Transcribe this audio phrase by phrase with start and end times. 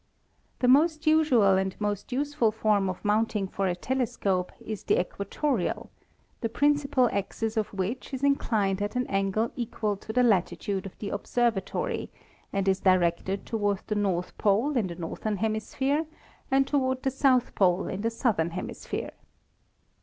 [0.61, 5.91] The most usual and most useful form of mounting for a telescope is the equatorial,
[6.39, 10.97] the principal axis of which is inclined at an angle equal to the latitude of
[10.97, 12.09] the observatory
[12.51, 16.07] and is directed toward the North Pole in the Northern Hemisphere
[16.49, 19.11] and toward the South Pole in the Southern Hemisphere.